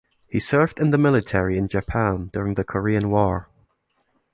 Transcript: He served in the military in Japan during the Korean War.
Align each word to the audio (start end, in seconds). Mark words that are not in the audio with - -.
He 0.27 0.39
served 0.39 0.79
in 0.79 0.89
the 0.89 0.97
military 0.97 1.59
in 1.59 1.67
Japan 1.67 2.31
during 2.33 2.55
the 2.55 2.63
Korean 2.63 3.11
War. 3.11 3.49